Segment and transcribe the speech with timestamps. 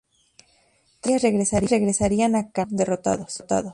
[1.01, 3.33] Tras unos días regresarían a Cartago derrotados.